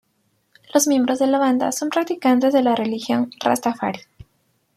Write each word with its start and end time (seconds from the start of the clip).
Los 0.73 0.87
miembros 0.87 1.19
de 1.19 1.27
la 1.27 1.37
banda 1.37 1.71
son 1.71 1.89
practicantes 1.89 2.53
de 2.53 2.63
la 2.63 2.73
religión 2.75 3.29
Rastafari. 3.39 3.99